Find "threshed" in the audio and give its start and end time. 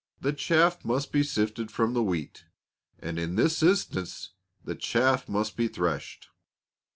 5.67-6.29